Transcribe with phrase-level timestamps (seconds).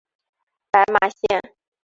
[0.71, 1.53] 白马线